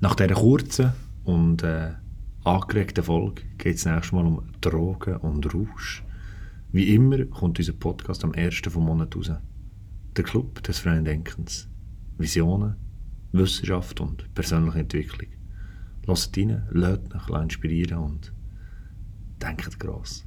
[0.00, 0.92] Nach dieser kurzen
[1.24, 1.92] und äh,
[2.44, 6.04] angeregten Folge geht es nächstes Mal um Drogen und Rausch.
[6.72, 8.62] Wie immer kommt unser Podcast am 1.
[8.68, 9.32] vom Monat raus.
[10.16, 11.68] Der Club des freien Denkens.
[12.16, 12.76] Visionen,
[13.32, 15.28] Wissenschaft und persönliche Entwicklung.
[16.06, 18.32] Lasst rein, lasst euch inspirieren und
[19.42, 20.26] denkt gross.